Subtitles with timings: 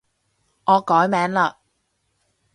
[0.65, 1.53] 我改名嘞